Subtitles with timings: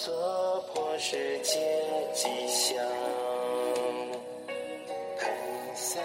[0.00, 0.14] 娑
[0.72, 1.58] 婆世界
[2.14, 2.80] 吉祥，
[5.18, 5.28] 看
[5.74, 6.00] 三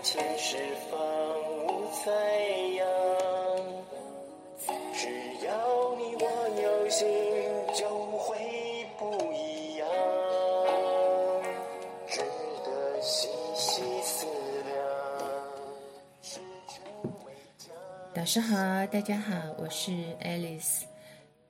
[0.00, 1.00] 千世方
[1.66, 2.12] 无灾
[2.76, 2.86] 殃。
[4.94, 5.08] 只
[5.44, 6.24] 要你我
[6.62, 7.08] 有心，
[7.74, 8.38] 就会
[8.96, 9.88] 不一样，
[12.06, 12.20] 值
[12.64, 14.24] 得细细思
[14.68, 14.72] 量。
[16.22, 16.38] 是
[16.68, 17.72] 成为家。
[18.14, 18.56] 导师好，
[18.86, 19.90] 大家好，我是
[20.22, 20.91] Alice。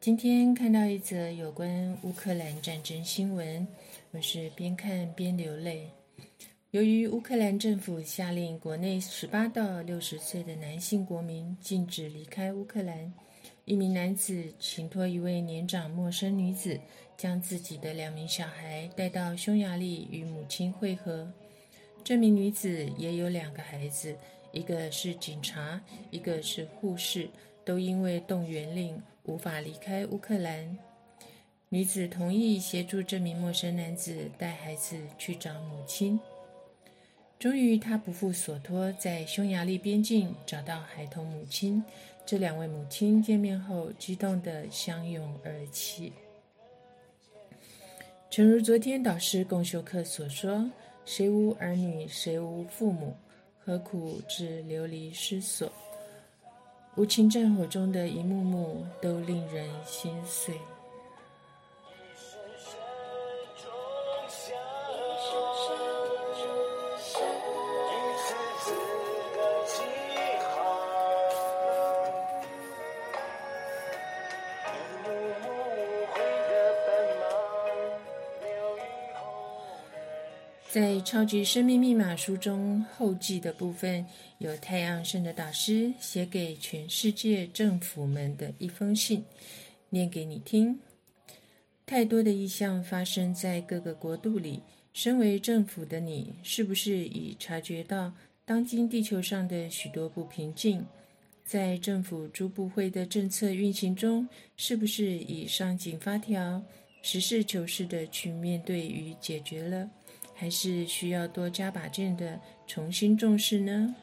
[0.02, 3.64] 今天看到一则有关乌克兰战争新闻，
[4.10, 5.88] 我是边看边流泪。
[6.72, 13.14] 由于乌克兰政府下令国内十八到六十岁的男性国民禁止离开乌克兰，
[13.64, 16.80] 一名男子请托一位年长陌生女子，
[17.16, 21.32] 将自己的两名小孩带到匈牙利与母亲会合。
[22.02, 24.16] 这名女子也有两个孩子，
[24.50, 25.80] 一个是警察，
[26.10, 27.30] 一个是护士，
[27.64, 29.00] 都因为动员令。
[29.24, 30.76] 无法离开乌克兰，
[31.68, 36.18] 女子同意协助这名陌生男子带孩子去找母亲。
[37.38, 41.82] 终于，她不负所托，在匈牙利边境找到孩童母亲。
[42.26, 46.12] 这两位母亲见面后，激动地相拥而泣。
[48.28, 50.68] 诚如昨天导师共修课所说
[51.04, 53.16] ：“谁无儿女，谁无父母？
[53.58, 55.70] 何苦至流离失所？”
[56.94, 60.60] 无情战火中的一幕幕，都令人心碎。
[80.72, 84.02] 在《超级生命密码书》中后记的部分，
[84.38, 89.22] 有太阳神的导师写给全世界政府们的一封信，
[89.90, 90.80] 念给你听。
[91.84, 94.62] 太多的异象发生在各个国度里，
[94.94, 98.10] 身为政府的你，是不是已察觉到
[98.46, 100.82] 当今地球上的许多不平静？
[101.44, 104.26] 在政府诸部会的政策运行中，
[104.56, 106.62] 是不是已上紧发条，
[107.02, 109.86] 实事求是的去面对与解决了？
[110.42, 113.94] 还是需要多加把劲的重新重视呢？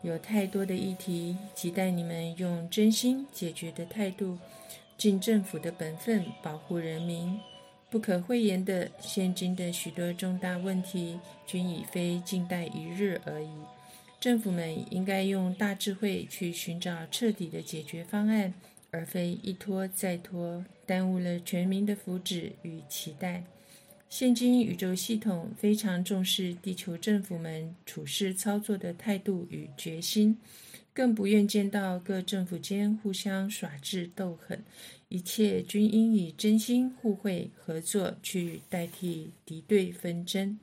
[0.00, 4.38] 有太多的议题，期待你们用真心解决的态度，
[4.96, 7.38] 尽政府的本分，保护人民。
[7.90, 13.50] 不可讳言的，现今的许多重大问题，均已非静待一日而已。
[14.18, 18.54] 政府们应该用大智慧去寻找彻底的解决方案，
[18.90, 23.44] 而非一拖再拖，耽误了全民的福祉与期待。
[24.08, 30.38] 现今宇宙系统非常重视地球政府们处事操作的态度与决心，
[30.94, 34.64] 更不愿见到各政府间互相耍智斗狠，
[35.08, 40.58] 一切均应以真心互惠合作去代替敌对纷争。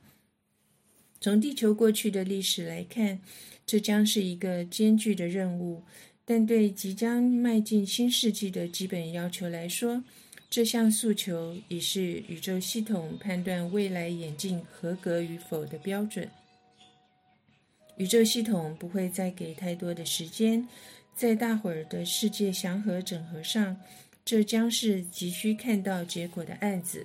[1.20, 3.20] 从地球过去的历史来看，
[3.64, 5.82] 这将是一个艰巨的任务，
[6.24, 10.02] 但对即将迈进新世纪的基本要求来说，
[10.54, 16.30] 这项诉求已是宇宙系统判断未来眼镜合格与否的标准。
[17.96, 20.68] 宇宙系统不会再给太多的时间，
[21.12, 23.76] 在大伙儿的世界祥和整合上，
[24.24, 27.04] 这将是急需看到结果的案子。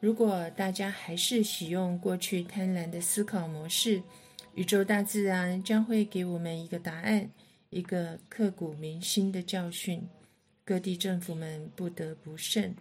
[0.00, 4.02] 如果大家还是使用过去贪婪的思考模式，
[4.56, 7.30] 宇宙大自然将会给我们一个答案，
[7.70, 10.02] 一个刻骨铭心的教训。
[10.68, 12.76] 各地政府们不得不慎。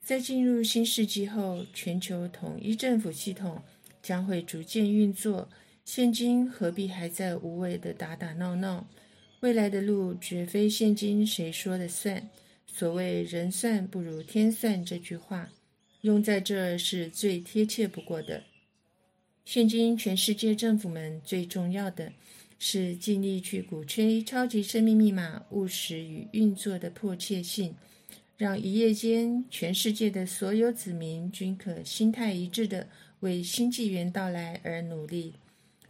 [0.00, 3.62] 在进入新世纪后，全球统一政府系统
[4.02, 5.50] 将会逐渐运作。
[5.84, 8.88] 现今何必还在无谓的打打闹闹？
[9.40, 12.26] 未来的路绝非现今谁说了算。
[12.66, 15.50] 所谓“人算不如天算”这句话，
[16.00, 18.42] 用在这是最贴切不过的。
[19.44, 22.10] 现今全世界政府们最重要的。
[22.58, 27.74] 是尽力去鼓吹超级生命密码务实与运作的迫切性，
[28.36, 32.88] 让一夜间全世界的所有子民均可心态一致的
[33.20, 35.34] 为新纪元到来而努力。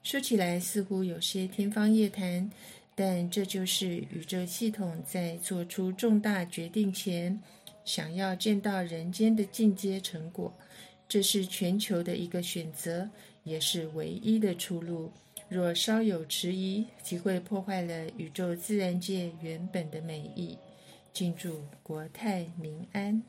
[0.02, 2.50] 说起来似乎有些天方夜谭，
[2.94, 7.40] 但这就是宇宙系统在做出重大决定前，
[7.84, 10.52] 想要见到人间的进阶成果。
[11.08, 13.08] 这是全球的一个选择，
[13.44, 15.12] 也是唯一的出路。
[15.48, 20.58] 若稍有迟疑，即会破坏了宇宙自然界原本的美意。
[21.12, 23.22] 敬祝国泰民安。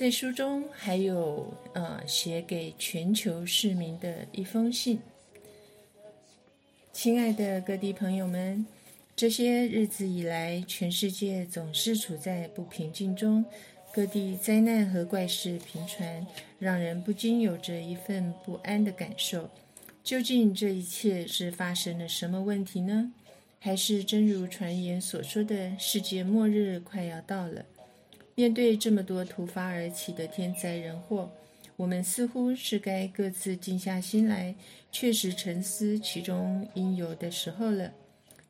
[0.00, 4.98] 在书中还有呃写给全球市民的一封信。
[6.90, 8.64] 亲爱的各地朋友们，
[9.14, 13.44] 这些日子以来，全世界总是处在不平静中，
[13.92, 16.26] 各地灾难和怪事频传，
[16.58, 19.50] 让人不禁有着一份不安的感受。
[20.02, 23.12] 究竟这一切是发生了什么问题呢？
[23.58, 27.62] 还是真如传言所说的世界末日快要到了？
[28.40, 31.30] 面对这么多突发而起的天灾人祸，
[31.76, 34.54] 我们似乎是该各自静下心来，
[34.90, 37.92] 确实沉思其中应有的时候了。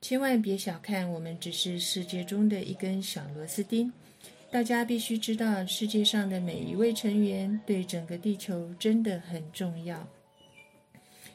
[0.00, 3.92] 千万别小看我们，只是世界中的一根小螺丝钉。
[4.48, 10.06] 大家必须知道，世界上的每一位成员对整个地球真的很重要。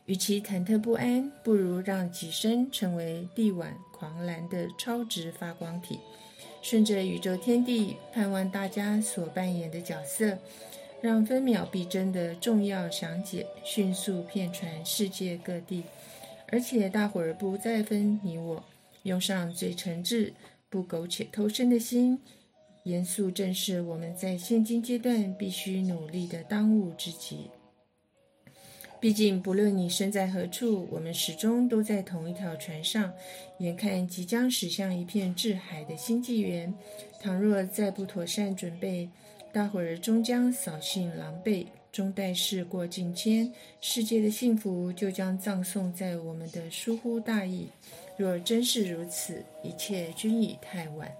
[0.06, 6.00] 与其忐忑不安，不如让己身成为地碗狂澜的超值发光体，
[6.66, 10.36] 顺着宇宙天地，盼望大家所扮演的角色，
[11.00, 15.84] 让分秒必争的重要详解迅速遍传世界各地，
[16.48, 18.64] 而且大伙儿不再分你我，
[19.04, 20.32] 用上最诚挚、
[20.68, 22.20] 不苟且偷生的心，
[22.82, 27.52] 严肃正视我们在现今阶段必须努力的当务之急。
[29.06, 33.14] 毕竟，不论你身在何处，我们始终都在同一条船上。
[33.60, 36.74] 眼看即将驶向一片至海的新纪元，
[37.22, 39.08] 倘若再不妥善准备，
[39.54, 47.68] 大伙儿终将扫兴狼狈，终待事过境迁，世界的幸福就将葬送在我们的疏忽大意。
[48.18, 51.12] 若真是如此，一切均已太晚。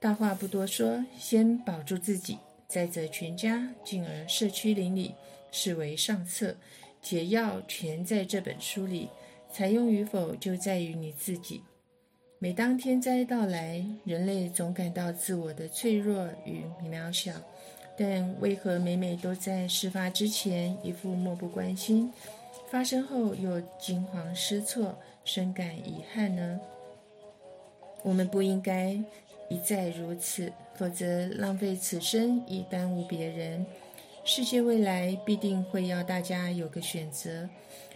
[0.00, 5.14] 大话不多说，先保住自己，再则全家，进而社区邻里。
[5.50, 6.54] 视为上策，
[7.02, 9.08] 解药全在这本书里，
[9.52, 11.62] 采用与否就在于你自己。
[12.38, 17.32] 每当天灾到来，人类总感到自我的脆弱与渺小，
[17.96, 22.12] 但为何每每都在事发之前一副漠不关心，
[22.70, 26.60] 发生后又惊慌失措、深感遗憾呢？
[28.02, 28.90] 我们不应该
[29.48, 33.66] 一再如此，否则浪费此生，以耽误别人。
[34.30, 37.48] 世界未来必定会要大家有个选择，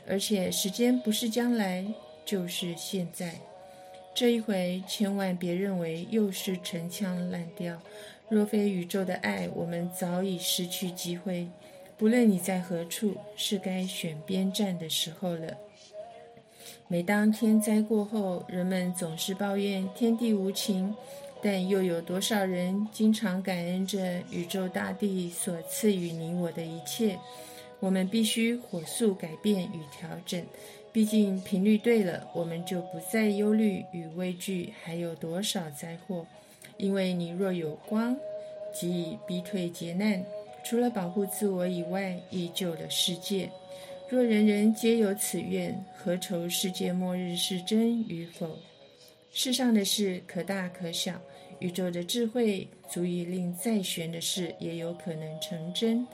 [0.09, 1.85] 而且时间不是将来，
[2.25, 3.35] 就是现在。
[4.15, 7.79] 这一回千万别认为又是陈腔滥调。
[8.31, 11.47] 若非宇宙的爱，我们早已失去机会。
[11.99, 15.55] 不论你在何处，是该选边站的时候了。
[16.89, 20.95] 每当天灾过后，人们总是抱怨天地无情。
[21.43, 27.19] 但又有多少人经常感恩着宇宙大地所赐予你我的一切？
[27.81, 30.41] 我们必须火速改变与调整，
[30.93, 36.25] 毕竟频率对了，我们就不再忧虑与畏惧还有多少灾祸。
[36.77, 38.17] 因为你若有光，
[38.73, 40.25] 即以逼退劫难，
[40.65, 43.51] 除了保护自我以外，亦救了世界。
[44.09, 48.57] 若人人皆有此愿，何愁世界末日是真与否？
[49.33, 51.21] 世上的事可大可小。
[51.59, 56.07] 宇宙的智慧足以令再玄的事也有可能成真。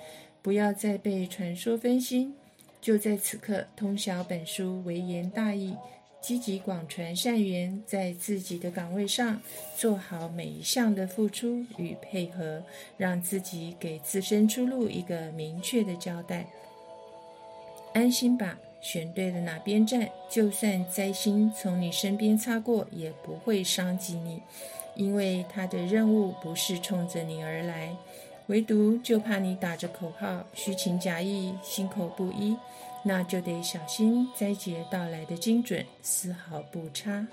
[0.43, 2.35] 不要再被传说分心，
[2.81, 5.75] 就在此刻通晓本书微言大义，
[6.21, 9.41] 积极广传善缘，在自己的岗位上
[9.75, 12.63] 做好每一项的付出与配合，
[12.99, 16.47] 让自己给自身出路一个明确的交代。
[17.95, 18.59] 安心吧，
[18.91, 24.41] 选对了哪边站，就算灾星从你身边擦过，也不会伤及你。
[24.95, 27.95] 因为他的任务不是冲着你而来，
[28.47, 32.57] 唯独就怕你打着口号虚情假意、心口不一，
[33.03, 37.27] 那就得小心灾劫到来的精准，丝毫不差。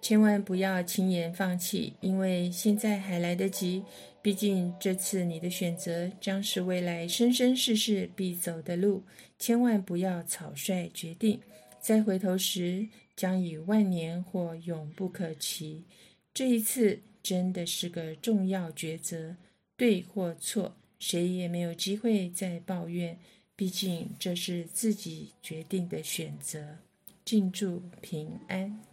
[0.00, 3.82] 千万不要轻言放弃，因为现在还来得及。
[4.20, 9.02] 毕竟这次你的选择将是未来生生世世必走的路，
[9.38, 11.40] 千万不要草率决定，
[11.80, 12.86] 再回头时
[13.16, 15.84] 将以万年或永不可期。
[16.34, 19.36] 这一次真的是个重要抉择，
[19.76, 23.18] 对或错，谁也没有机会再抱怨。
[23.56, 26.76] 毕竟这是自己决定的选择。
[27.24, 28.87] 敬祝平安。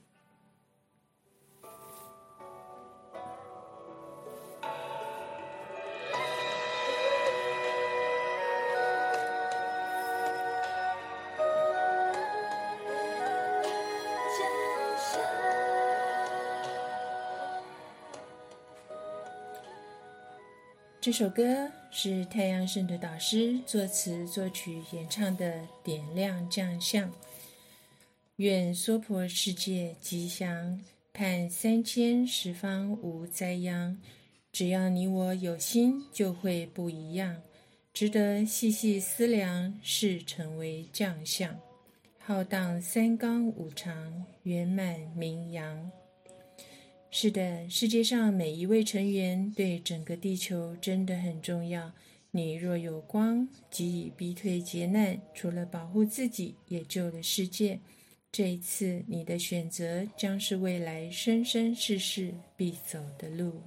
[21.05, 27.07] 这首歌是太阳圣的导师作词作曲演唱的《点亮将相》，
[28.38, 30.81] 愿娑婆世界吉祥，
[31.13, 33.95] 盼三千十方无灾殃，
[34.51, 37.39] 只要你我有心，就会不一样，
[37.93, 41.55] 值得细细思量，是成为将相，
[42.17, 45.91] 浩荡三纲五常，圆满名扬。
[47.17, 51.89] 是的，世界上每一位成员对整个地球真的很重要。
[52.31, 57.79] 你若有光，即以逼退劫难，除了保护自己，也救了世界。
[58.34, 63.62] 这一次，你的选择将是未来生生世世必走的路。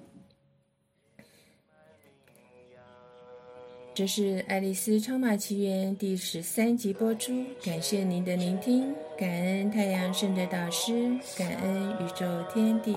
[3.95, 12.95] 这是《爱丽丝超马奇缘》第十三集播出，感谢您的聆听，感恩太阳圣的导师，感恩宇宙天地。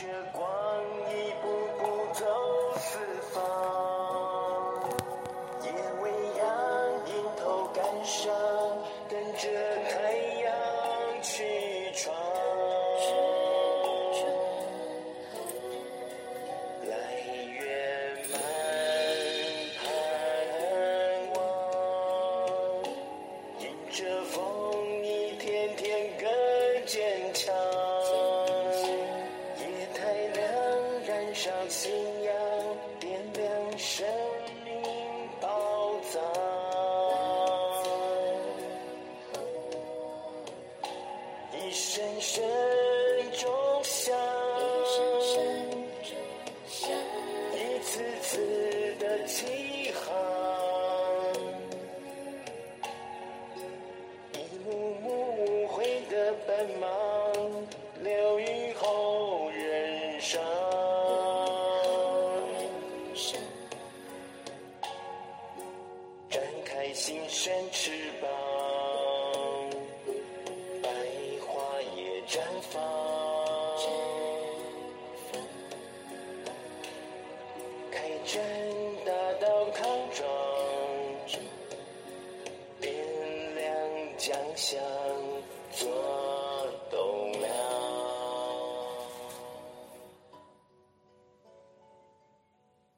[0.00, 0.46] 迎着光